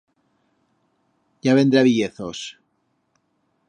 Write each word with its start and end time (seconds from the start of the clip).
Ya 1.49 1.55
vendré 1.59 1.79
a 1.83 1.87
viyer-zos. 1.91 2.43